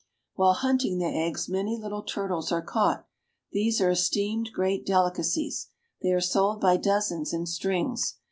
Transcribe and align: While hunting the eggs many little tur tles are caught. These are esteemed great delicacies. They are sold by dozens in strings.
While 0.33 0.53
hunting 0.53 0.97
the 0.97 1.05
eggs 1.05 1.47
many 1.47 1.77
little 1.77 2.01
tur 2.01 2.27
tles 2.27 2.51
are 2.51 2.63
caught. 2.63 3.05
These 3.51 3.79
are 3.79 3.91
esteemed 3.91 4.49
great 4.51 4.83
delicacies. 4.83 5.67
They 6.01 6.09
are 6.09 6.19
sold 6.19 6.59
by 6.59 6.77
dozens 6.77 7.33
in 7.33 7.45
strings. 7.45 8.17